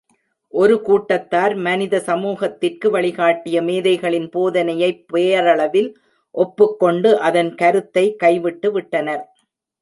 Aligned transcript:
ஒரு 0.53 0.81
கூட்டத்தார், 0.81 1.55
மனித 1.55 1.99
சமூகத்திற்கு 1.99 2.89
வழிகாட்டிய 2.89 3.61
மேதைகளின் 3.61 4.29
போதனையைப் 4.29 5.03
பெயரளவில் 5.07 5.97
ஒப்புக் 6.35 6.79
கொண்டு, 6.79 7.19
அதன் 7.19 7.55
கருத்தைக் 7.55 8.19
கைவிட்டு 8.19 8.71
விட்டனர். 8.71 9.23